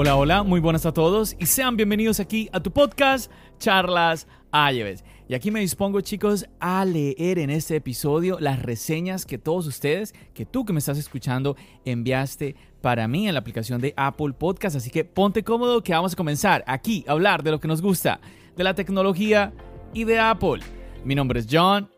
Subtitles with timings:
[0.00, 5.02] Hola, hola, muy buenas a todos y sean bienvenidos aquí a tu podcast Charlas Ayves.
[5.26, 10.14] Y aquí me dispongo chicos a leer en este episodio las reseñas que todos ustedes,
[10.34, 14.76] que tú que me estás escuchando, enviaste para mí en la aplicación de Apple Podcast.
[14.76, 17.82] Así que ponte cómodo que vamos a comenzar aquí a hablar de lo que nos
[17.82, 18.20] gusta,
[18.56, 19.52] de la tecnología
[19.94, 20.60] y de Apple.
[21.04, 21.90] Mi nombre es John.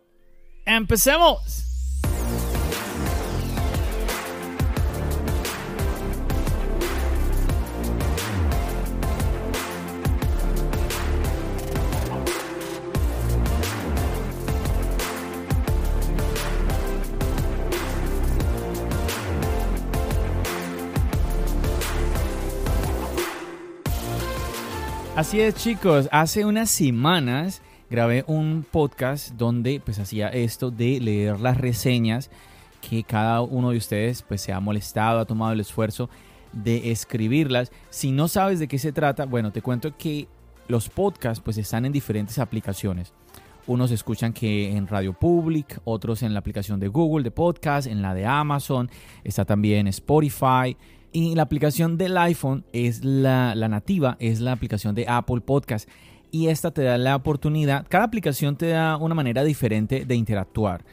[0.64, 1.69] ¡Empecemos!
[25.20, 31.40] Así es chicos, hace unas semanas grabé un podcast donde pues hacía esto de leer
[31.40, 32.30] las reseñas
[32.80, 36.08] que cada uno de ustedes pues se ha molestado, ha tomado el esfuerzo
[36.54, 37.70] de escribirlas.
[37.90, 40.26] Si no sabes de qué se trata, bueno, te cuento que
[40.68, 43.12] los podcasts pues están en diferentes aplicaciones.
[43.66, 48.00] Unos escuchan que en Radio Public, otros en la aplicación de Google de podcast, en
[48.00, 48.90] la de Amazon,
[49.22, 50.78] está también Spotify,
[51.12, 55.88] y la aplicación del iPhone es la, nativa, es la aplicación de Apple Podcast.
[56.30, 60.84] Y esta te da la oportunidad, cada aplicación te da una manera diferente de interactuar.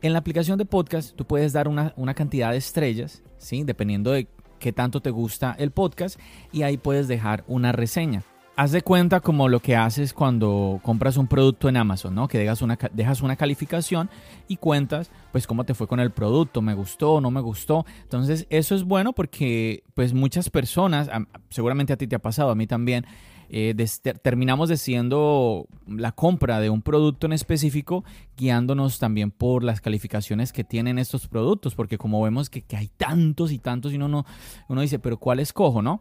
[0.00, 3.64] En la aplicación de podcast tú puedes dar una, una cantidad de estrellas, ¿sí?
[3.64, 6.18] dependiendo de qué tanto te gusta el podcast,
[6.52, 8.22] y ahí puedes dejar una reseña
[8.56, 12.26] haz de cuenta como lo que haces cuando compras un producto en Amazon, ¿no?
[12.26, 14.08] Que dejas una, dejas una calificación
[14.48, 17.84] y cuentas, pues, cómo te fue con el producto, me gustó, no me gustó.
[18.02, 21.10] Entonces, eso es bueno porque, pues, muchas personas,
[21.50, 23.04] seguramente a ti te ha pasado, a mí también,
[23.50, 23.74] eh,
[24.22, 28.04] terminamos decidiendo la compra de un producto en específico
[28.36, 32.88] guiándonos también por las calificaciones que tienen estos productos, porque como vemos que, que hay
[32.96, 34.26] tantos y tantos y uno, no,
[34.68, 36.00] uno dice, pero ¿cuál escojo, no?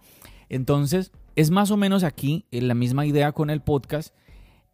[0.49, 4.15] Entonces, es más o menos aquí la misma idea con el podcast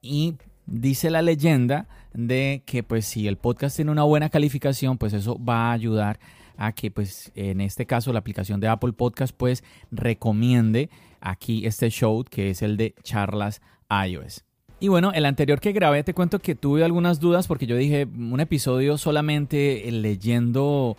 [0.01, 0.35] y
[0.65, 5.43] dice la leyenda de que pues si el podcast tiene una buena calificación, pues eso
[5.43, 6.19] va a ayudar
[6.57, 10.89] a que pues en este caso la aplicación de Apple Podcast pues recomiende
[11.19, 14.43] aquí este show que es el de charlas iOS.
[14.79, 18.05] Y bueno, el anterior que grabé te cuento que tuve algunas dudas porque yo dije
[18.05, 20.97] un episodio solamente leyendo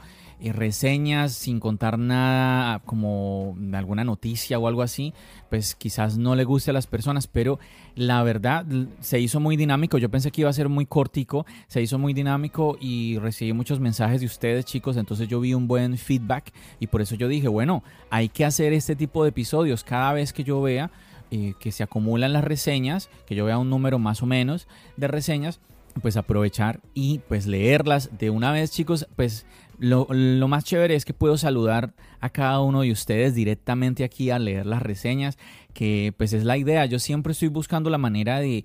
[0.50, 5.14] reseñas sin contar nada como alguna noticia o algo así,
[5.48, 7.60] pues quizás no le guste a las personas, pero
[7.94, 8.66] la verdad
[9.00, 9.98] se hizo muy dinámico.
[9.98, 13.78] Yo pensé que iba a ser muy cortico, se hizo muy dinámico y recibí muchos
[13.78, 14.96] mensajes de ustedes, chicos.
[14.96, 18.72] Entonces yo vi un buen feedback y por eso yo dije, bueno, hay que hacer
[18.72, 20.90] este tipo de episodios cada vez que yo vea
[21.30, 24.66] eh, que se acumulan las reseñas, que yo vea un número más o menos
[24.96, 25.60] de reseñas
[26.00, 29.44] pues aprovechar y pues leerlas de una vez chicos pues
[29.82, 34.38] lo, más chévere es que puedo saludar a cada uno de ustedes directamente aquí a
[34.38, 35.38] leer las reseñas,
[35.74, 36.86] que pues es la idea.
[36.86, 38.64] Yo siempre estoy buscando la manera de,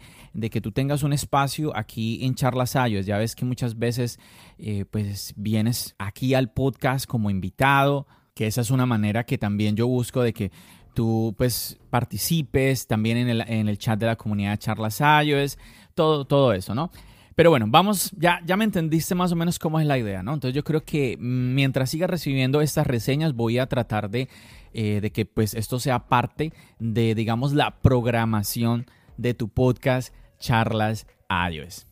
[0.52, 3.08] que tú tengas un espacio aquí en Charlas Ayos.
[3.08, 4.20] Ya ves que muchas veces
[4.59, 8.06] eh, pues vienes aquí al podcast como invitado,
[8.36, 10.52] que esa es una manera que también yo busco de que
[10.94, 15.58] tú pues participes también en el, en el chat de la comunidad Charlas Ayos,
[15.96, 16.92] todo, todo eso, ¿no?
[17.38, 20.34] Pero bueno, vamos, ya, ya me entendiste más o menos cómo es la idea, ¿no?
[20.34, 24.28] Entonces yo creo que mientras siga recibiendo estas reseñas voy a tratar de,
[24.74, 28.88] eh, de que pues esto sea parte de, digamos, la programación
[29.18, 31.86] de tu podcast Charlas iOS.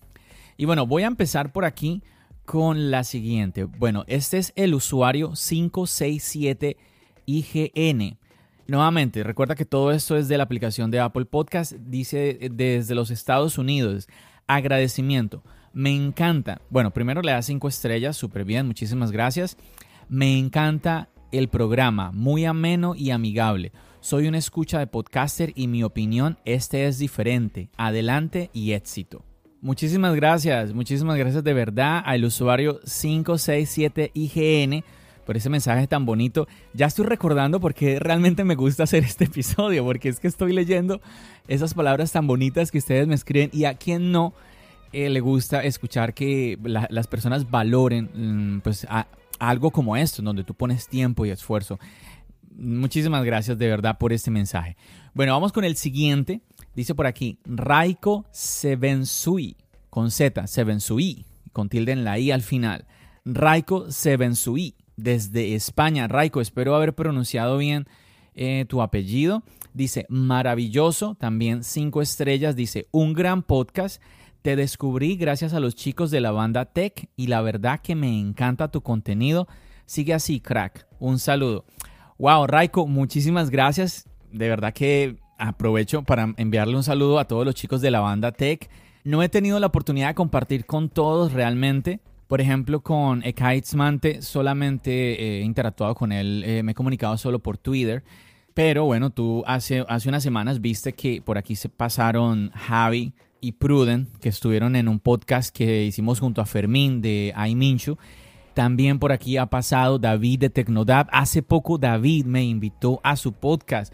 [0.57, 2.01] Y bueno, voy a empezar por aquí
[2.45, 3.66] con la siguiente.
[3.66, 8.17] Bueno, este es el usuario 567IGN.
[8.67, 13.11] Nuevamente, recuerda que todo esto es de la aplicación de Apple Podcast, dice desde los
[13.11, 14.08] Estados Unidos.
[14.47, 15.43] Agradecimiento.
[15.73, 16.61] Me encanta.
[16.69, 19.57] Bueno, primero le da cinco estrellas, súper bien, muchísimas gracias.
[20.07, 23.71] Me encanta el programa, muy ameno y amigable.
[23.99, 27.69] Soy una escucha de podcaster y mi opinión, este es diferente.
[27.75, 29.25] Adelante y éxito.
[29.61, 34.83] Muchísimas gracias, muchísimas gracias de verdad al usuario 567IGN
[35.25, 36.47] por ese mensaje tan bonito.
[36.73, 41.01] Ya estoy recordando porque realmente me gusta hacer este episodio, porque es que estoy leyendo
[41.47, 44.33] esas palabras tan bonitas que ustedes me escriben y a quien no
[44.93, 48.87] eh, le gusta escuchar que las personas valoren mm, pues,
[49.39, 51.79] algo como esto, donde tú pones tiempo y esfuerzo.
[52.57, 54.78] Muchísimas gracias de verdad por este mensaje.
[55.13, 56.41] Bueno, vamos con el siguiente.
[56.75, 59.57] Dice por aquí, Raiko Sebensui,
[59.89, 62.85] con Z, Sebensui, con tilde en la I al final.
[63.25, 66.07] Raiko Sebensui, desde España.
[66.07, 67.87] Raiko, espero haber pronunciado bien
[68.33, 69.43] eh, tu apellido.
[69.73, 72.55] Dice, maravilloso, también cinco estrellas.
[72.55, 74.01] Dice, un gran podcast.
[74.41, 78.19] Te descubrí gracias a los chicos de la banda Tech y la verdad que me
[78.19, 79.47] encanta tu contenido.
[79.85, 80.87] Sigue así, crack.
[80.99, 81.65] Un saludo.
[82.19, 84.07] Wow, Raiko, muchísimas gracias.
[84.31, 88.31] De verdad que aprovecho para enviarle un saludo a todos los chicos de la banda
[88.31, 88.69] Tech.
[89.03, 91.99] No he tenido la oportunidad de compartir con todos realmente.
[92.27, 97.57] Por ejemplo, con Ekaitzmante solamente he interactuado con él, eh, me he comunicado solo por
[97.57, 98.03] Twitter.
[98.55, 103.51] Pero bueno, tú hace, hace unas semanas viste que por aquí se pasaron Javi y
[103.51, 107.97] Pruden, que estuvieron en un podcast que hicimos junto a Fermín de iMinchu.
[108.53, 111.07] También por aquí ha pasado David de Tecnodab.
[111.11, 113.93] Hace poco David me invitó a su podcast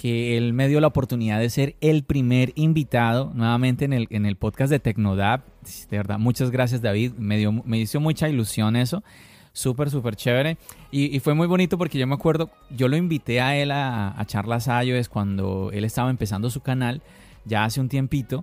[0.00, 4.24] que él me dio la oportunidad de ser el primer invitado nuevamente en el, en
[4.24, 5.42] el podcast de Tecnodab.
[5.90, 9.04] De verdad, muchas gracias David, me, dio, me hizo mucha ilusión eso.
[9.52, 10.56] Súper, súper chévere.
[10.90, 14.24] Y, fue muy bonito porque yo me acuerdo, yo lo invité a él a, a
[14.24, 17.02] Charlas iOS cuando él estaba empezando su canal,
[17.44, 18.42] ya hace un tiempito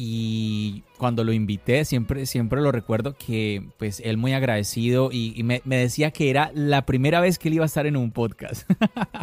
[0.00, 5.60] y cuando lo invité siempre, siempre lo recuerdo que pues él muy agradecido y, me,
[5.64, 8.70] decía que era la primera vez que él iba a estar en un podcast.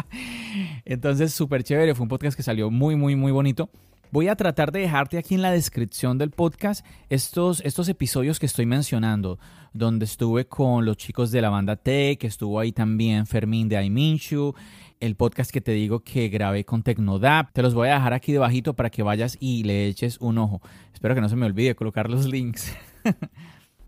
[0.84, 3.70] Entonces súper chévere, fue un podcast que salió muy muy muy bonito.
[4.12, 8.46] Voy a tratar de dejarte aquí en la descripción del podcast estos, estos episodios que
[8.46, 9.38] estoy mencionando,
[9.72, 13.78] donde estuve con los chicos de la banda T, que estuvo ahí también Fermín de
[13.78, 14.54] Aiminchu,
[15.00, 17.52] el podcast que te digo que grabé con Tecnodap.
[17.52, 20.60] Te los voy a dejar aquí debajito para que vayas y le eches un ojo.
[20.92, 22.74] Espero que no se me olvide colocar los links.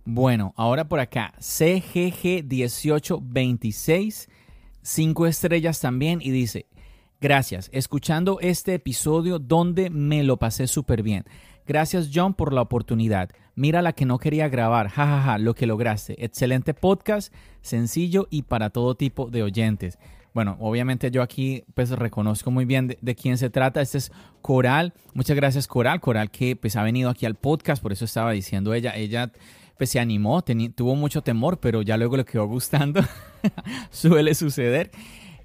[0.04, 4.28] bueno, ahora por acá, CGG1826,
[4.82, 6.66] 5 estrellas también y dice,
[7.20, 11.24] gracias, escuchando este episodio donde me lo pasé súper bien.
[11.66, 13.30] Gracias John por la oportunidad.
[13.54, 16.24] Mira la que no quería grabar, jajaja, ja, ja, lo que lograste.
[16.24, 19.98] Excelente podcast, sencillo y para todo tipo de oyentes.
[20.38, 23.80] Bueno, obviamente yo aquí pues reconozco muy bien de, quién se trata.
[23.80, 24.94] Este es Coral.
[25.12, 26.00] Muchas gracias Coral.
[26.00, 28.94] Coral que pues ha venido aquí al podcast, por eso estaba diciendo ella.
[28.94, 29.32] Ella
[29.76, 30.44] pues se animó,
[30.76, 33.00] tuvo mucho temor, pero ya luego le quedó gustando.
[33.90, 34.92] Suele suceder.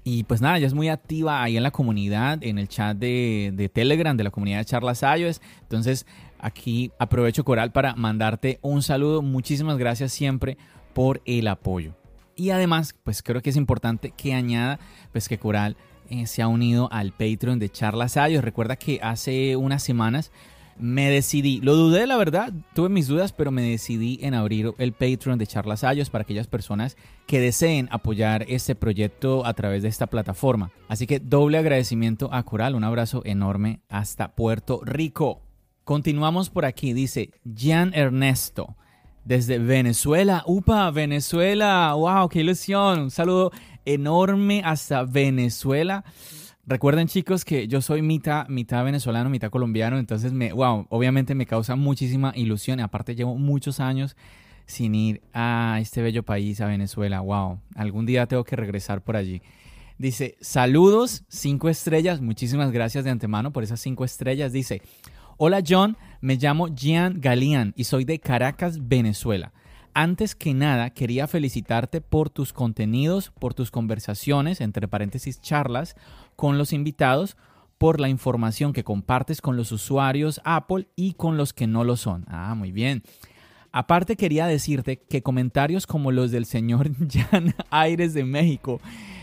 [0.04, 3.68] Y pues nada, ella es muy activa ahí en la comunidad, en el chat de,
[3.74, 5.40] Telegram, de la comunidad de Charlas iOS.
[5.62, 6.06] Entonces
[6.38, 9.22] aquí aprovecho Coral para mandarte un saludo.
[9.22, 10.56] Muchísimas gracias siempre
[10.92, 11.96] por el apoyo.
[12.36, 14.78] Y además, pues creo que es importante que añada
[15.12, 15.76] pues que Coral
[16.10, 18.44] eh, se ha unido al Patreon de Charlas Ayos.
[18.44, 20.32] Recuerda que hace unas semanas
[20.76, 24.92] me decidí, lo dudé la verdad, tuve mis dudas, pero me decidí en abrir el
[24.92, 26.96] Patreon de Charlas Ayos para aquellas personas
[27.26, 30.72] que deseen apoyar este proyecto a través de esta plataforma.
[30.88, 35.42] Así que doble agradecimiento a Coral, un abrazo enorme hasta Puerto Rico.
[35.84, 38.76] Continuamos por aquí, dice Gian Ernesto
[39.24, 40.42] desde Venezuela.
[40.46, 40.90] ¡Upa!
[40.90, 41.94] Venezuela.
[41.94, 42.28] ¡Wow!
[42.28, 43.00] ¡Qué ilusión!
[43.00, 43.50] Un saludo
[43.84, 46.04] enorme hasta Venezuela.
[46.66, 51.44] Recuerden chicos que yo soy mitad, mitad venezolano, mitad colombiano, entonces me, wow, obviamente me
[51.44, 52.80] causa muchísima ilusión.
[52.80, 54.16] Aparte llevo muchos años
[54.64, 57.20] sin ir a este bello país, a Venezuela.
[57.20, 59.42] Wow, algún día tengo que regresar por allí.
[59.98, 64.50] Dice, saludos, cinco estrellas, muchísimas gracias de antemano por esas cinco estrellas.
[64.52, 64.80] Dice,
[65.36, 69.52] Hola John, me llamo Gian Galian y soy de Caracas, Venezuela.
[69.92, 75.96] Antes que nada, quería felicitarte por tus contenidos, por tus conversaciones, entre paréntesis charlas,
[76.36, 77.36] con los invitados,
[77.78, 81.96] por la información que compartes con los usuarios Apple y con los que no lo
[81.96, 82.24] son.
[82.28, 83.02] Ah, muy bien.
[83.72, 88.80] Aparte quería decirte que comentarios como los del señor Jan Aires de México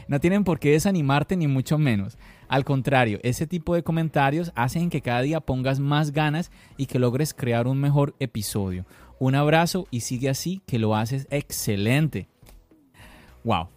[0.10, 2.18] no tienen por qué desanimarte ni mucho menos.
[2.52, 7.00] Al contrario, ese tipo de comentarios hacen que cada día pongas más ganas y que
[7.00, 8.86] logres crear un mejor episodio.
[9.20, 12.28] Un abrazo y sigue así, que lo haces excelente.
[13.46, 13.70] ¡Wow!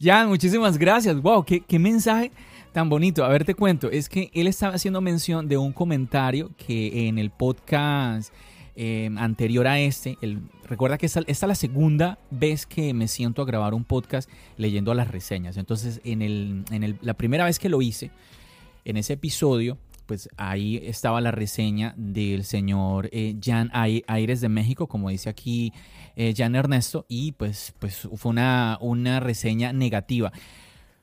[0.00, 1.22] ya, muchísimas gracias.
[1.22, 1.44] ¡Wow!
[1.44, 2.32] ¿qué, ¡Qué mensaje!
[2.72, 3.24] tan bonito.
[3.24, 7.18] A ver, te cuento, es que él estaba haciendo mención de un comentario que en
[7.18, 8.34] el podcast
[8.80, 13.42] eh, anterior a este, el, recuerda que esta, es la segunda vez que me siento
[13.42, 15.56] a grabar un podcast leyendo las reseñas.
[15.56, 18.12] Entonces, en, el, en la primera vez que lo hice,
[18.84, 24.86] en ese episodio, pues ahí estaba la reseña del señor eh, Jan Aires de México,
[24.86, 25.72] como dice aquí
[26.14, 30.32] eh, Jan Ernesto, y pues, pues fue una, una reseña negativa.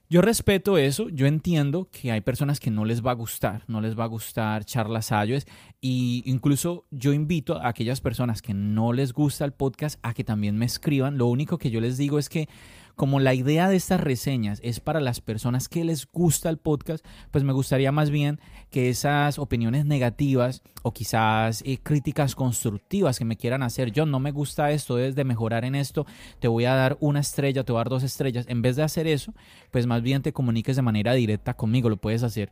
[0.07, 3.81] Yo respeto eso, yo entiendo que hay personas que no les va a gustar, no
[3.81, 5.47] les va a gustar charlas ayos
[5.81, 10.23] y incluso yo invito a aquellas personas que no les gusta el podcast a que
[10.23, 11.17] también me escriban.
[11.17, 12.47] Lo único que yo les digo es que
[12.95, 17.05] como la idea de estas reseñas es para las personas que les gusta el podcast,
[17.31, 18.39] pues me gustaría más bien
[18.71, 24.19] que esas opiniones negativas o quizás eh, críticas constructivas que me quieran hacer, yo no
[24.19, 26.05] me gusta esto, es de mejorar en esto,
[26.39, 28.83] te voy a dar una estrella, te voy a dar dos estrellas, en vez de
[28.83, 29.33] hacer eso,
[29.71, 32.51] pues más bien te comuniques de manera directa conmigo, lo puedes hacer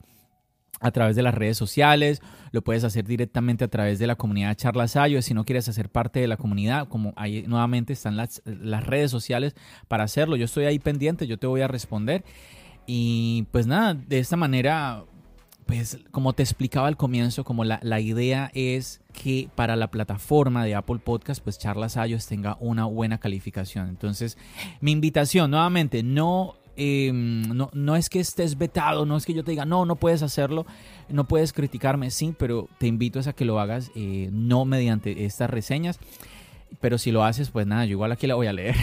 [0.79, 4.55] a través de las redes sociales, lo puedes hacer directamente a través de la comunidad
[4.55, 5.21] Charlas Ayo.
[5.21, 9.09] Si no quieres hacer parte de la comunidad, como ahí nuevamente están las, las redes
[9.09, 9.55] sociales
[9.87, 10.35] para hacerlo.
[10.35, 12.23] Yo estoy ahí pendiente, yo te voy a responder.
[12.85, 15.05] Y pues nada, de esta manera,
[15.65, 20.65] pues como te explicaba al comienzo, como la, la idea es que para la plataforma
[20.65, 23.87] de Apple Podcast, pues Charlas Ayos tenga una buena calificación.
[23.87, 24.37] Entonces,
[24.81, 29.43] mi invitación nuevamente, no Em, no, no es que estés vetado, no es que yo
[29.43, 30.65] te diga, no, no puedes hacerlo,
[31.07, 35.49] no puedes criticarme, sí, pero te invito a que lo hagas eh, no mediante estas
[35.49, 35.99] reseñas,
[36.81, 38.75] pero si lo haces, pues nada, yo igual aquí la voy a leer.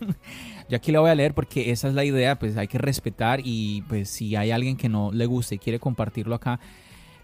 [0.68, 3.40] yo aquí la voy a leer porque esa es la idea, pues hay que respetar
[3.42, 6.60] y pues si hay alguien que no le guste y quiere compartirlo acá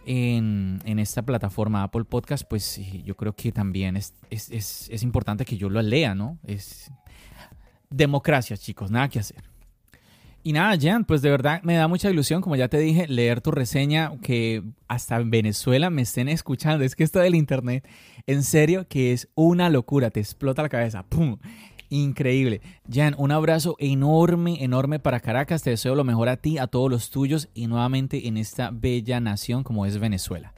[0.06, 5.02] en, en esta plataforma Apple Podcast, pues yo creo que también es, es, es, es
[5.02, 6.38] importante que yo lo lea, ¿no?
[6.46, 6.90] Es
[7.90, 9.55] democracia, chicos, nada que hacer.
[10.46, 13.40] Y nada, Jan, pues de verdad me da mucha ilusión, como ya te dije, leer
[13.40, 16.84] tu reseña, que hasta en Venezuela me estén escuchando.
[16.84, 17.84] Es que esto del Internet,
[18.28, 21.02] en serio, que es una locura, te explota la cabeza.
[21.02, 21.38] ¡Pum!
[21.88, 22.60] Increíble.
[22.88, 25.64] Jan, un abrazo enorme, enorme para Caracas.
[25.64, 29.18] Te deseo lo mejor a ti, a todos los tuyos y nuevamente en esta bella
[29.18, 30.54] nación como es Venezuela.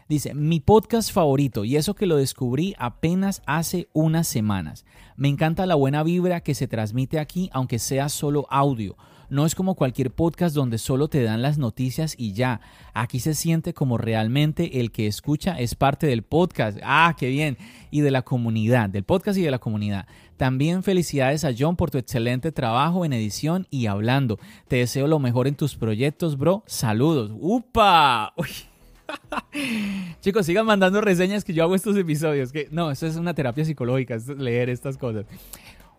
[0.08, 4.84] Dice, mi podcast favorito, y eso que lo descubrí apenas hace unas semanas.
[5.16, 8.96] Me encanta la buena vibra que se transmite aquí, aunque sea solo audio.
[9.30, 12.60] No es como cualquier podcast donde solo te dan las noticias y ya.
[12.92, 16.78] Aquí se siente como realmente el que escucha es parte del podcast.
[16.82, 17.56] Ah, qué bien.
[17.90, 20.06] Y de la comunidad, del podcast y de la comunidad.
[20.36, 24.38] También felicidades a John por tu excelente trabajo en edición y hablando.
[24.68, 26.62] Te deseo lo mejor en tus proyectos, bro.
[26.66, 27.32] Saludos.
[27.34, 28.34] ¡Upa!
[28.36, 28.73] Uy.
[30.20, 32.52] Chicos, sigan mandando reseñas que yo hago estos episodios.
[32.52, 35.26] Que no, esto es una terapia psicológica, leer estas cosas.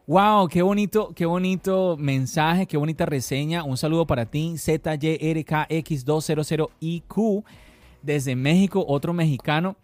[0.07, 3.63] Wow, qué bonito, qué bonito mensaje, qué bonita reseña.
[3.63, 7.43] Un saludo para ti, ZYRKX200IQ,
[8.03, 9.77] desde México, otro mexicano.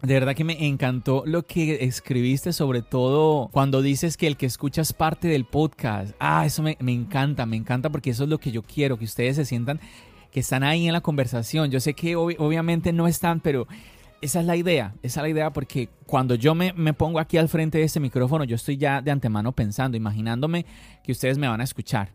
[0.00, 4.46] De verdad que me encantó lo que escribiste, sobre todo cuando dices que el que
[4.46, 6.16] escucha es parte del podcast.
[6.18, 9.04] Ah, eso me, me encanta, me encanta porque eso es lo que yo quiero, que
[9.04, 9.78] ustedes se sientan
[10.34, 11.70] que están ahí en la conversación.
[11.70, 13.68] Yo sé que obviamente no están, pero
[14.20, 17.48] esa es la idea, esa es la idea porque cuando yo me, pongo aquí al
[17.48, 20.66] frente de este micrófono, yo estoy ya de antemano pensando, imaginándome
[21.04, 22.10] que ustedes me van a escuchar.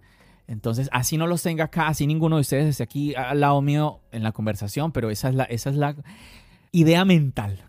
[0.47, 4.01] Entonces, así no los tenga acá, así ninguno de ustedes esté aquí al lado mío
[4.11, 5.95] en la conversación, pero esa es la, esa es la
[6.73, 7.63] idea mental.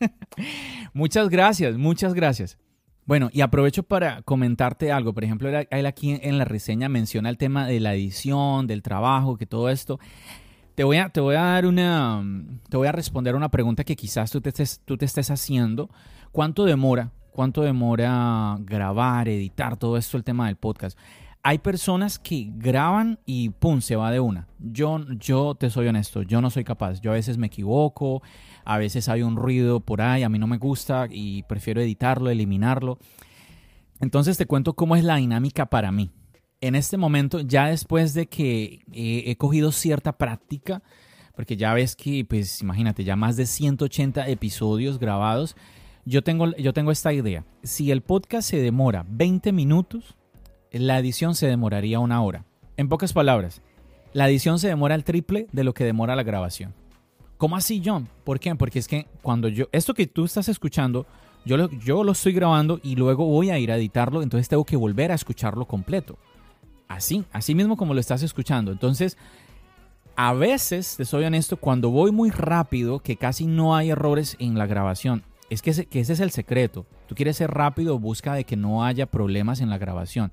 [0.92, 2.58] muchas gracias, muchas gracias.
[3.04, 5.12] Bueno, y aprovecho para comentarte algo.
[5.12, 9.36] Por ejemplo, él aquí en la reseña menciona el tema de la edición, del trabajo,
[9.36, 9.98] que todo esto.
[10.74, 12.24] Te voy a, te voy a dar una.
[12.68, 15.90] Te voy a responder una pregunta que quizás tú te estés, tú te estés haciendo.
[16.30, 17.10] ¿Cuánto demora?
[17.32, 20.98] ¿Cuánto demora grabar, editar todo esto, el tema del podcast?
[21.44, 24.46] Hay personas que graban y pum, se va de una.
[24.58, 27.00] Yo, yo te soy honesto, yo no soy capaz.
[27.00, 28.22] Yo a veces me equivoco,
[28.64, 32.30] a veces hay un ruido por ahí, a mí no me gusta y prefiero editarlo,
[32.30, 32.98] eliminarlo.
[34.00, 36.12] Entonces te cuento cómo es la dinámica para mí.
[36.60, 40.80] En este momento, ya después de que he cogido cierta práctica,
[41.34, 45.56] porque ya ves que, pues imagínate, ya más de 180 episodios grabados,
[46.04, 47.44] yo tengo, yo tengo esta idea.
[47.64, 50.16] Si el podcast se demora 20 minutos,
[50.72, 52.44] la edición se demoraría una hora.
[52.76, 53.62] En pocas palabras,
[54.12, 56.74] la edición se demora el triple de lo que demora la grabación.
[57.36, 58.08] ¿Cómo así, John?
[58.24, 58.54] ¿Por qué?
[58.54, 61.06] Porque es que cuando yo, esto que tú estás escuchando,
[61.44, 64.64] yo lo, yo lo estoy grabando y luego voy a ir a editarlo, entonces tengo
[64.64, 66.18] que volver a escucharlo completo.
[66.88, 68.70] Así, así mismo como lo estás escuchando.
[68.70, 69.16] Entonces,
[70.14, 74.58] a veces, te soy honesto, cuando voy muy rápido, que casi no hay errores en
[74.58, 76.86] la grabación, es que ese, que ese es el secreto.
[77.06, 80.32] Tú quieres ser rápido, busca de que no haya problemas en la grabación.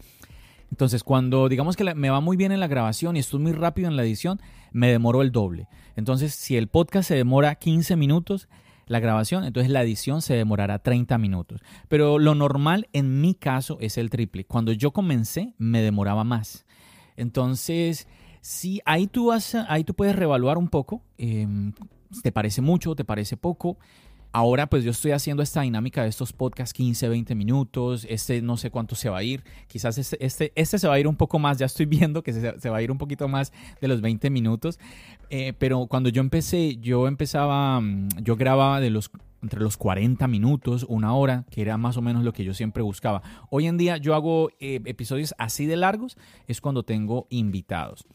[0.71, 3.87] Entonces, cuando digamos que me va muy bien en la grabación y estoy muy rápido
[3.87, 4.39] en la edición,
[4.71, 5.67] me demoro el doble.
[5.95, 8.47] Entonces, si el podcast se demora 15 minutos,
[8.85, 11.61] la grabación, entonces la edición se demorará 30 minutos.
[11.87, 14.45] Pero lo normal en mi caso es el triple.
[14.45, 16.65] Cuando yo comencé, me demoraba más.
[17.15, 18.07] Entonces,
[18.41, 21.03] sí, ahí tú, vas, ahí tú puedes reevaluar un poco.
[21.17, 21.73] Em,
[22.23, 22.95] ¿Te parece mucho?
[22.95, 23.77] ¿Te parece poco?
[24.31, 28.57] Ahora pues yo estoy haciendo esta dinámica de estos podcasts 15, 20 minutos, este no
[28.57, 31.15] sé cuánto se va a ir, quizás este, este, este se va a ir un
[31.15, 34.01] poco más, ya estoy viendo que se, va a ir un poquito más de los
[34.01, 34.79] 20 minutos,
[35.31, 39.09] eh, pero cuando yo empecé, yo empezaba, mm, yo grababa de los
[39.41, 42.83] entre los 40 minutos, una hora, que era más o menos lo que yo siempre
[42.83, 43.21] buscaba.
[43.49, 46.17] Hoy en día yo hago eh, episodios así de largos,
[46.47, 48.05] es cuando tengo invitados.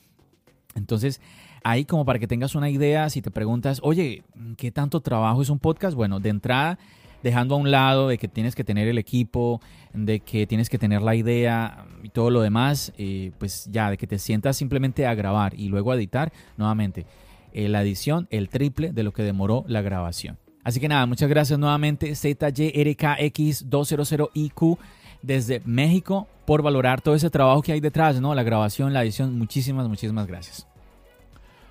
[0.74, 1.20] Entonces,
[1.64, 4.22] ahí como para que tengas una idea, si te preguntas, oye,
[4.56, 5.96] ¿qué tanto trabajo es un podcast?
[5.96, 6.78] Bueno, de entrada,
[7.22, 9.62] dejando a un lado de que tienes que tener el equipo,
[9.94, 13.96] de que tienes que tener la idea y todo lo demás, eh, pues ya, de
[13.96, 17.06] que te sientas simplemente a grabar y luego a editar, nuevamente,
[17.54, 20.36] eh, la edición, el triple de lo que demoró la grabación.
[20.64, 24.78] Así que nada, muchas gracias nuevamente ZYRKX200IQ
[25.22, 28.34] desde México por valorar todo ese trabajo que hay detrás, ¿no?
[28.34, 30.73] La grabación, la edición, muchísimas, muchísimas gracias.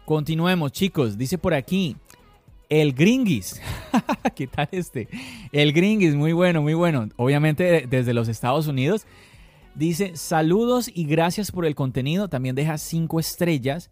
[0.05, 1.17] Continuemos, chicos.
[1.17, 1.95] Dice por aquí,
[2.69, 3.61] el Gringis.
[4.35, 5.07] ¿Qué tal este?
[5.51, 7.07] El Gringis, muy bueno, muy bueno.
[7.15, 9.05] Obviamente desde los Estados Unidos.
[9.75, 12.27] Dice, saludos y gracias por el contenido.
[12.27, 13.89] También deja cinco estrellas.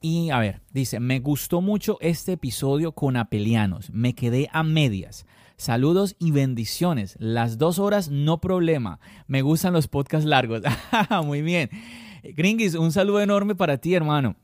[0.00, 3.90] Y a ver, dice, me gustó mucho este episodio con Apelianos.
[3.90, 5.26] Me quedé a medias.
[5.56, 7.16] Saludos y bendiciones.
[7.18, 8.98] Las dos horas, no problema.
[9.26, 10.62] Me gustan los podcasts largos.
[11.24, 11.68] muy bien.
[12.22, 14.36] Gringis, un saludo enorme para ti, hermano.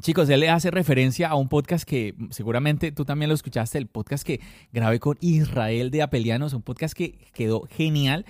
[0.00, 4.24] Chicos, él hace referencia a un podcast que seguramente tú también lo escuchaste, el podcast
[4.24, 4.40] que
[4.72, 8.24] grabé con Israel de Apelianos, un podcast que quedó genial.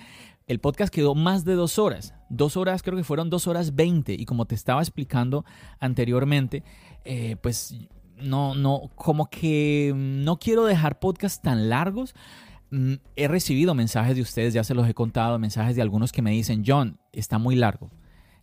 [0.47, 4.13] El podcast quedó más de dos horas, dos horas, creo que fueron dos horas veinte,
[4.17, 5.45] y como te estaba explicando
[5.79, 6.63] anteriormente,
[7.05, 7.75] eh, pues
[8.17, 12.15] no, no, como que no quiero dejar podcasts tan largos.
[12.71, 16.21] Mm, he recibido mensajes de ustedes, ya se los he contado, mensajes de algunos que
[16.21, 17.91] me dicen, John, está muy largo.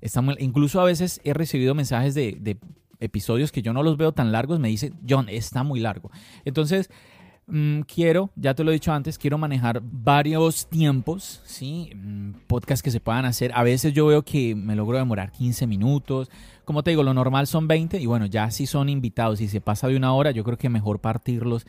[0.00, 2.58] Está incluso a veces he recibido mensajes de, de
[3.00, 6.10] episodios que yo no los veo tan largos, me dice, John, está muy largo.
[6.44, 6.90] Entonces,
[7.46, 11.92] mm, quiero, ya te lo he dicho antes, quiero manejar varios tiempos, ¿sí?
[11.94, 13.52] Mm, podcasts que se puedan hacer.
[13.54, 16.30] A veces yo veo que me logro demorar 15 minutos.
[16.64, 19.60] Como te digo, lo normal son 20 y bueno, ya si son invitados y se
[19.60, 21.66] pasa de una hora, yo creo que mejor partirlos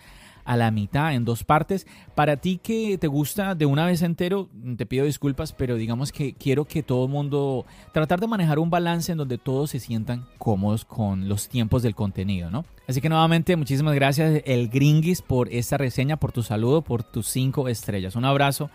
[0.49, 1.85] a la mitad, en dos partes.
[2.15, 6.33] Para ti que te gusta de una vez entero, te pido disculpas, pero digamos que
[6.33, 10.25] quiero que todo el mundo, tratar de manejar un balance en donde todos se sientan
[10.39, 12.65] cómodos con los tiempos del contenido, ¿no?
[12.87, 17.27] Así que nuevamente, muchísimas gracias, el Gringis, por esta reseña, por tu saludo, por tus
[17.27, 18.15] cinco estrellas.
[18.15, 18.71] Un abrazo.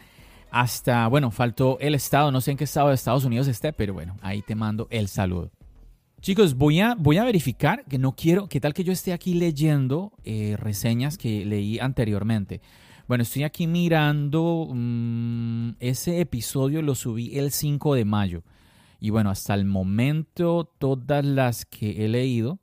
[0.53, 3.95] Hasta, bueno, faltó el estado, no sé en qué estado de Estados Unidos esté, pero
[3.95, 5.51] bueno, ahí te mando el saludo.
[6.25, 9.35] Chicos, voy a, voy a verificar que no quiero, que tal que yo esté aquí
[9.35, 12.63] leyendo eh, reseñas que leí anteriormente.
[13.07, 18.43] Bueno, estoy aquí mirando, mm, ese episodio lo subí el 5 de mayo.
[19.01, 22.59] Y bueno, hasta el momento todas las que he leído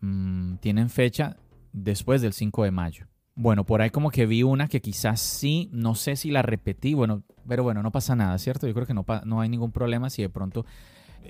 [0.00, 1.36] mm, tienen fecha
[1.72, 3.06] después del 5 de mayo.
[3.36, 6.94] Bueno, por ahí como que vi una que quizás sí, no sé si la repetí,
[6.94, 8.66] bueno, pero bueno, no pasa nada, ¿cierto?
[8.66, 10.66] Yo creo que no, no hay ningún problema si de pronto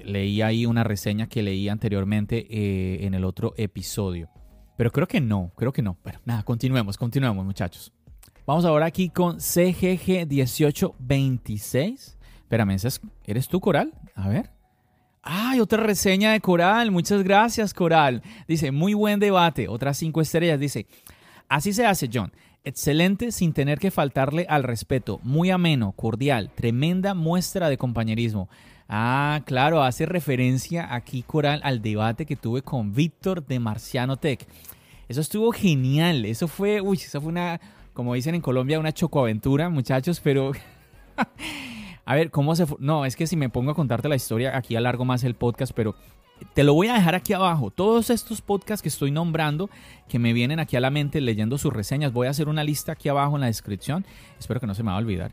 [0.04, 4.28] leí ahí una reseña que leí anteriormente eh, en el otro episodio.
[4.76, 5.96] Pero creo que no, creo que no.
[6.02, 7.92] Pero nada, continuemos, continuemos muchachos.
[8.46, 12.16] Vamos ahora aquí con CGG1826.
[12.40, 12.76] Espérame,
[13.24, 13.92] ¿eres tú, Coral?
[14.14, 14.50] A ver.
[15.22, 16.90] ¡Ay, otra reseña de Coral!
[16.90, 18.22] Muchas gracias, Coral.
[18.48, 19.68] Dice, muy buen debate.
[19.68, 20.58] Otras cinco estrellas.
[20.58, 20.88] Dice,
[21.52, 22.32] Así se hace, John.
[22.64, 25.20] Excelente sin tener que faltarle al respeto.
[25.22, 28.48] Muy ameno, cordial, tremenda muestra de compañerismo.
[28.94, 34.46] Ah, claro, hace referencia aquí, Coral, al debate que tuve con Víctor de Marciano Tech.
[35.08, 36.26] Eso estuvo genial.
[36.26, 37.58] Eso fue, uy, eso fue una,
[37.94, 40.52] como dicen en Colombia, una chocoaventura, muchachos, pero...
[42.04, 42.76] a ver, ¿cómo se fue?
[42.80, 45.72] No, es que si me pongo a contarte la historia, aquí alargo más el podcast,
[45.74, 45.94] pero
[46.52, 47.70] te lo voy a dejar aquí abajo.
[47.70, 49.70] Todos estos podcasts que estoy nombrando,
[50.06, 52.92] que me vienen aquí a la mente leyendo sus reseñas, voy a hacer una lista
[52.92, 54.04] aquí abajo en la descripción.
[54.38, 55.32] Espero que no se me va a olvidar.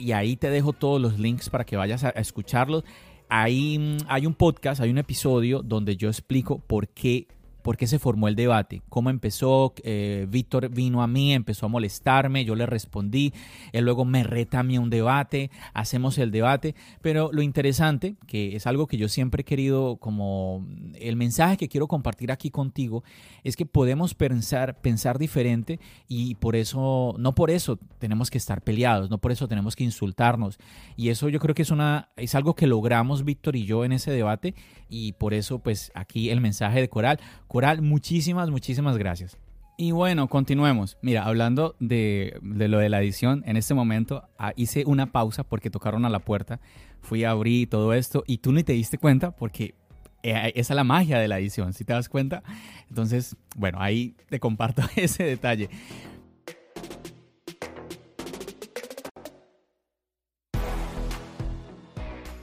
[0.00, 2.84] Y ahí te dejo todos los links para que vayas a escucharlos.
[3.28, 7.28] Ahí mm, hay un podcast, hay un episodio donde yo explico por qué
[7.62, 11.68] por qué se formó el debate, cómo empezó, eh, Víctor vino a mí, empezó a
[11.68, 13.32] molestarme, yo le respondí,
[13.72, 18.56] él luego me reta a mí un debate, hacemos el debate, pero lo interesante, que
[18.56, 23.04] es algo que yo siempre he querido, como el mensaje que quiero compartir aquí contigo,
[23.44, 28.62] es que podemos pensar, pensar diferente y por eso, no por eso tenemos que estar
[28.62, 30.58] peleados, no por eso tenemos que insultarnos,
[30.96, 33.92] y eso yo creo que es, una, es algo que logramos Víctor y yo en
[33.92, 34.54] ese debate,
[34.88, 37.20] y por eso pues aquí el mensaje de Coral,
[37.50, 39.36] Coral, muchísimas, muchísimas gracias.
[39.76, 40.96] Y bueno, continuemos.
[41.02, 45.68] Mira, hablando de, lo de la edición, en este momento ah, hice una pausa porque
[45.68, 46.60] tocaron a la puerta,
[47.00, 49.74] fui a abrir todo esto y tú ni te diste cuenta porque
[50.22, 52.44] eh, esa es la magia de la edición, si te das cuenta.
[52.88, 55.70] Entonces, bueno, ahí te comparto ese detalle.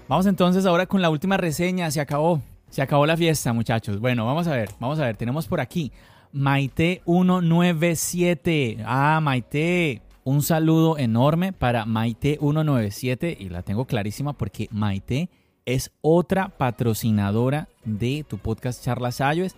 [0.09, 2.41] Vamos entonces ahora con la última reseña, se acabó.
[2.77, 3.99] Se acabó la fiesta, muchachos.
[3.99, 5.17] Bueno, vamos a ver, vamos a ver.
[5.17, 5.91] Tenemos por aquí
[6.31, 8.83] Maite 197.
[8.85, 10.03] Ah, Maite.
[10.23, 15.31] Un saludo enorme para Maite 197 y la tengo clarísima porque Maite
[15.65, 19.55] es otra patrocinadora de tu podcast Charlas Ayues.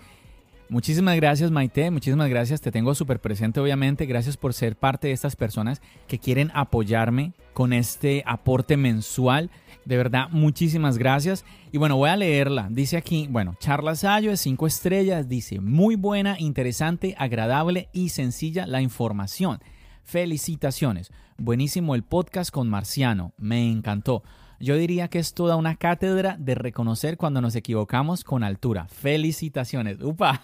[0.70, 5.14] Muchísimas gracias Maite, muchísimas gracias, te tengo súper presente obviamente, gracias por ser parte de
[5.14, 9.50] estas personas que quieren apoyarme con este aporte mensual
[9.90, 11.44] de verdad, muchísimas gracias.
[11.72, 12.68] Y bueno, voy a leerla.
[12.70, 15.28] Dice aquí, bueno, Charla Sayo es 5 estrellas.
[15.28, 19.58] Dice, muy buena, interesante, agradable y sencilla la información.
[20.04, 21.12] Felicitaciones.
[21.40, 23.34] Buenísimo el podcast con Marciano.
[23.40, 24.22] Me encantó.
[24.60, 28.88] Yo diría que es toda una cátedra de reconocer cuando nos equivocamos con altura.
[28.90, 29.98] Felicitaciones.
[30.04, 30.44] Upa.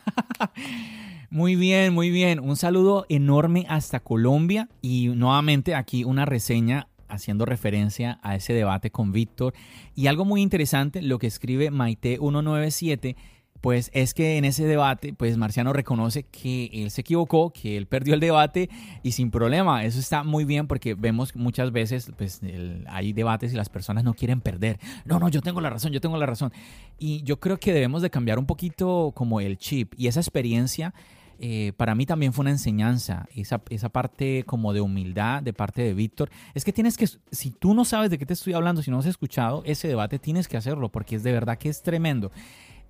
[1.29, 2.39] Muy bien, muy bien.
[2.39, 8.91] Un saludo enorme hasta Colombia y nuevamente aquí una reseña haciendo referencia a ese debate
[8.91, 9.54] con Víctor.
[9.96, 13.15] Y algo muy interesante, lo que escribe Maite 197,
[13.62, 17.88] pues es que en ese debate, pues Marciano reconoce que él se equivocó, que él
[17.88, 18.70] perdió el debate
[19.02, 19.84] y sin problema.
[19.86, 22.41] Eso está muy bien porque vemos muchas veces, pues
[22.88, 24.80] hay debates y las personas no quieren perder.
[25.04, 26.52] No, no, yo tengo la razón, yo tengo la razón.
[27.00, 30.94] Y yo creo que debemos de cambiar un poquito como el chip y esa experiencia
[31.39, 35.82] eh, para mí también fue una enseñanza, esa, esa parte como de humildad de parte
[35.82, 36.30] de Víctor.
[36.54, 39.00] Es que tienes que, si tú no sabes de qué te estoy hablando, si no
[39.00, 42.32] has escuchado ese debate, tienes que hacerlo porque es de verdad que es tremendo.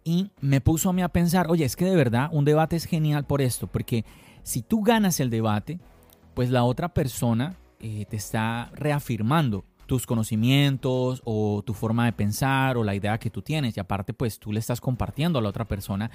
[0.03, 2.85] Y me puso a mí a pensar, oye, es que de verdad un debate es
[2.85, 4.05] genial por esto, porque
[4.43, 5.79] si tú ganas el debate,
[6.35, 12.77] pues la otra persona eh, te está reafirmando tus conocimientos o tu forma de pensar
[12.77, 15.49] o la idea que tú tienes y aparte pues tú le estás compartiendo a la
[15.49, 16.09] otra persona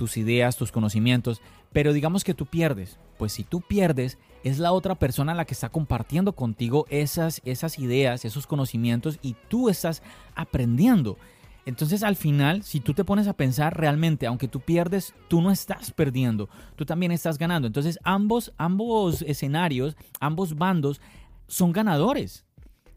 [0.00, 4.72] tus ideas, tus conocimientos, pero digamos que tú pierdes, pues si tú pierdes es la
[4.72, 10.02] otra persona la que está compartiendo contigo esas esas ideas, esos conocimientos y tú estás
[10.34, 11.18] aprendiendo.
[11.66, 15.50] Entonces al final, si tú te pones a pensar realmente, aunque tú pierdes, tú no
[15.50, 17.66] estás perdiendo, tú también estás ganando.
[17.66, 21.02] Entonces ambos, ambos escenarios, ambos bandos
[21.46, 22.46] son ganadores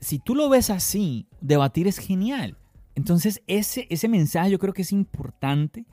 [0.04, 2.58] si tú lo ves así, debatir es genial.
[2.96, 5.86] Entonces, ese, ese mensaje yo creo que es importante.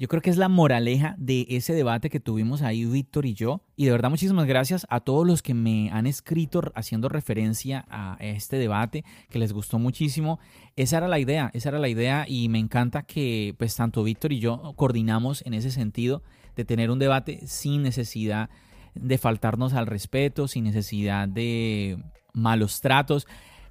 [0.00, 3.62] Yo creo que es la moraleja de ese debate que tuvimos ahí Víctor y yo.
[3.74, 8.16] Y de verdad muchísimas gracias a todos los que me han escrito haciendo referencia a
[8.20, 10.38] este debate, que les gustó muchísimo.
[10.76, 14.32] Esa era la idea, esa era la idea y me encanta que pues tanto Víctor
[14.32, 16.22] y yo coordinamos en ese sentido
[16.54, 18.50] de tener un debate sin necesidad
[18.94, 21.98] de faltarnos al respeto, sin necesidad de
[22.32, 23.26] malos tratos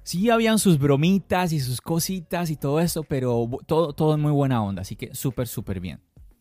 [0.08, 4.32] sí habían sus bromitas y sus cositas y todo eso, pero todo, todo en muy
[4.32, 6.00] buena onda, así que súper, súper bien.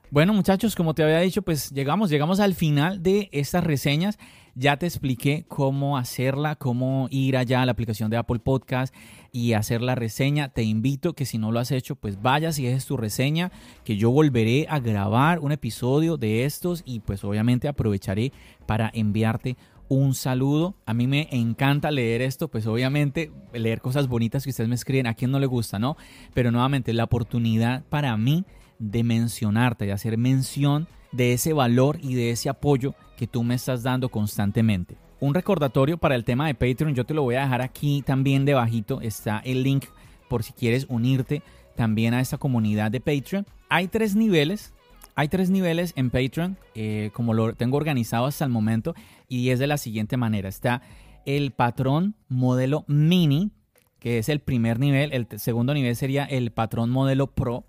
[0.10, 4.18] Bueno muchachos, como te había dicho, pues llegamos, llegamos al final de estas reseñas.
[4.56, 8.96] Ya te expliqué cómo hacerla, cómo ir allá a la aplicación de Apple Podcast
[9.34, 10.48] y hacer la reseña.
[10.48, 13.52] Te invito que si no lo has hecho, pues vayas y dejes tu reseña,
[13.84, 18.32] que yo volveré a grabar un episodio de estos y pues obviamente aprovecharé
[18.66, 19.58] para enviarte
[19.90, 20.76] un saludo.
[20.86, 25.06] A mí me encanta leer esto, pues obviamente leer cosas bonitas que ustedes me escriben,
[25.06, 25.98] a quien no le gusta, ¿no?
[26.34, 28.46] Pero nuevamente la oportunidad para mí
[28.80, 33.56] de mencionarte, de hacer mención de ese valor y de ese apoyo que tú me
[33.56, 34.98] estás dando constantemente.
[35.20, 38.46] Un recordatorio para el tema de Patreon, yo te lo voy a dejar aquí también
[38.46, 39.86] debajito, está el link
[40.30, 41.42] por si quieres unirte
[41.76, 43.46] también a esta comunidad de Patreon.
[43.70, 44.74] Hay tres niveles,
[45.16, 48.94] hay tres niveles en Patreon, eh, como lo tengo organizado hasta el momento,
[49.28, 50.50] y es de la siguiente manera.
[50.50, 50.82] Está
[51.26, 53.52] el patrón modelo mini,
[54.00, 55.12] que es el primer nivel.
[55.14, 57.66] El segundo nivel sería el patrón modelo pro.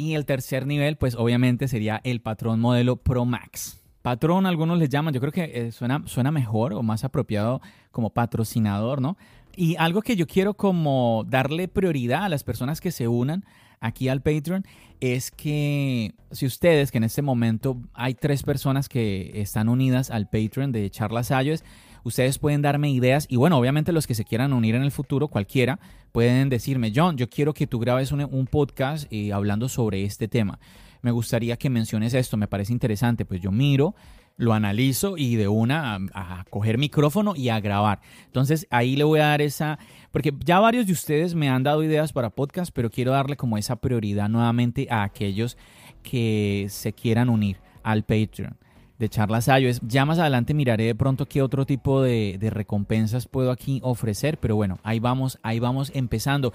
[0.00, 3.82] Y el tercer nivel, pues obviamente sería el patrón modelo Pro Max.
[4.00, 7.60] Patrón, algunos les llaman, yo creo que eh, suena, suena mejor o más apropiado
[7.90, 9.18] como patrocinador, ¿no?
[9.54, 13.44] Y algo que yo quiero como darle prioridad a las personas que se unan
[13.78, 14.64] aquí al Patreon
[15.00, 20.30] es que si ustedes, que en este momento hay tres personas que están unidas al
[20.30, 21.62] Patreon de Charlas Ayos,
[22.04, 25.28] ustedes pueden darme ideas y bueno, obviamente los que se quieran unir en el futuro,
[25.28, 25.78] cualquiera,
[26.12, 30.58] pueden decirme, John, yo quiero que tú grabes un, podcast eh, hablando sobre este tema.
[31.02, 33.24] Me gustaría que menciones esto, me parece interesante.
[33.24, 33.94] Pues yo miro,
[34.36, 38.00] lo analizo y de una a, coger micrófono y a grabar.
[38.26, 39.78] Entonces ahí le voy a dar esa,
[40.12, 43.58] porque ya varios de ustedes me han dado ideas para podcast, pero quiero darle como
[43.58, 45.56] esa prioridad nuevamente a aquellos
[46.02, 48.56] que se quieran unir al Patreon
[49.00, 49.80] de Charlas Ayos.
[49.82, 54.38] Ya más adelante miraré de pronto qué otro tipo de, de, recompensas puedo aquí ofrecer,
[54.38, 56.52] pero bueno, ahí vamos, ahí vamos empezando.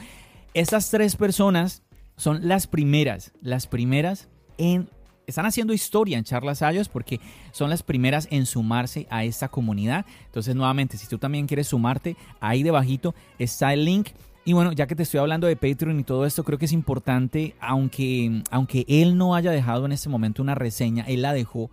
[0.54, 1.82] Estas tres personas
[2.16, 4.88] son las primeras, las primeras en
[5.28, 7.20] están haciendo historia en Charlas Ayos porque
[7.52, 10.06] son las primeras en sumarse a esta comunidad.
[10.28, 14.10] Entonces, nuevamente, si tú también quieres sumarte, ahí debajito está el link.
[14.46, 16.74] Y bueno, ya que te estoy hablando de Patreon y todo esto, creo que es
[16.74, 21.72] importante, aunque, aunque él no haya dejado en este momento una reseña, él la dejó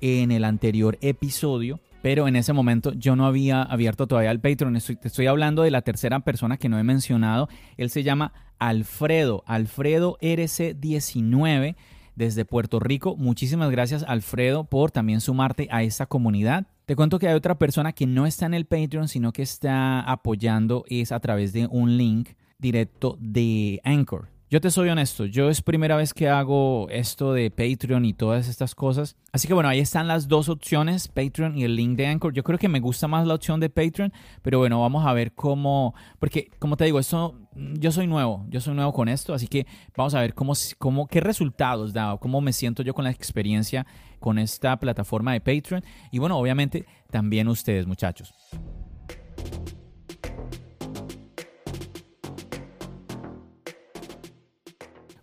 [0.00, 4.76] en el anterior episodio, pero en ese momento yo no había abierto todavía el Patreon.
[4.76, 7.48] Estoy, te estoy hablando de la tercera persona que no he mencionado.
[7.76, 11.76] Él se llama Alfredo, Alfredo RC19
[12.14, 13.16] desde Puerto Rico.
[13.16, 16.66] Muchísimas gracias Alfredo por también sumarte a esta comunidad.
[16.86, 20.00] Te cuento que hay otra persona que no está en el Patreon, sino que está
[20.00, 24.35] apoyando es a través de un link directo de Anchor.
[24.48, 28.46] Yo te soy honesto, yo es primera vez que hago esto de Patreon y todas
[28.46, 29.16] estas cosas.
[29.32, 32.32] Así que bueno, ahí están las dos opciones, Patreon y el link de Anchor.
[32.32, 35.32] Yo creo que me gusta más la opción de Patreon, pero bueno, vamos a ver
[35.32, 39.48] cómo, porque como te digo, esto, yo soy nuevo, yo soy nuevo con esto, así
[39.48, 43.10] que vamos a ver cómo, cómo qué resultados da, cómo me siento yo con la
[43.10, 43.84] experiencia
[44.20, 45.82] con esta plataforma de Patreon.
[46.12, 48.32] Y bueno, obviamente también ustedes, muchachos.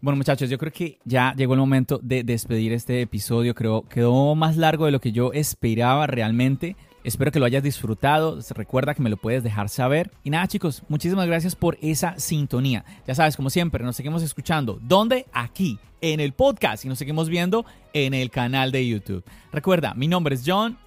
[0.03, 3.55] Bueno, muchachos, yo creo que ya llegó el momento de despedir este episodio.
[3.55, 6.75] Creo que quedó más largo de lo que yo esperaba realmente.
[7.05, 8.37] Espero que lo hayas disfrutado.
[8.49, 10.11] Recuerda que me lo puedes dejar saber.
[10.25, 12.83] Y nada, chicos, muchísimas gracias por esa sintonía.
[13.07, 14.77] Ya sabes, como siempre, nos seguimos escuchando.
[14.81, 15.25] ¿Dónde?
[15.31, 16.83] Aquí, en el podcast.
[16.83, 19.23] Y nos seguimos viendo en el canal de YouTube.
[19.53, 20.77] Recuerda, mi nombre es John.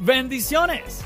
[0.00, 1.04] Bendiciones.